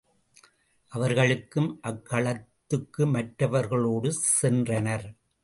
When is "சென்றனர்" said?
4.41-5.07